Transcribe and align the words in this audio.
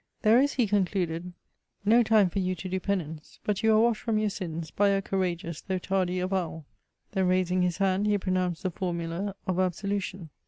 «* 0.13 0.21
There 0.23 0.39
is," 0.41 0.53
he 0.53 0.65
concluded," 0.65 1.31
no 1.93 2.01
time 2.01 2.31
for 2.31 2.39
you 2.39 2.55
to 2.55 2.67
do 2.67 2.79
penance; 2.79 3.37
but 3.43 3.57
yoa 3.57 3.75
are 3.75 3.79
washed 3.81 4.01
from 4.01 4.17
your 4.17 4.31
sins 4.31 4.71
by 4.71 4.87
a 4.89 4.99
courage^ 4.99 5.47
ous, 5.47 5.61
though 5.61 5.77
tardy 5.77 6.19
avowal." 6.19 6.65
Then, 7.11 7.27
raising 7.27 7.61
his 7.61 7.77
hand, 7.77 8.07
he 8.07 8.17
pro 8.17 8.33
nounced 8.33 8.63
the 8.63 8.71
formula 8.71 9.35
of 9.45 9.59
absolution. 9.59 10.31